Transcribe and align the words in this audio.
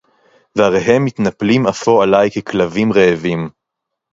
והריהם 0.55 1.05
מתנפלים 1.05 1.67
אפוא 1.67 2.03
עלי 2.03 2.31
ככלבים 2.31 2.93
רעבים. 2.93 3.49